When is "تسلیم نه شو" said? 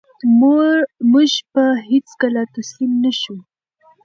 2.55-3.35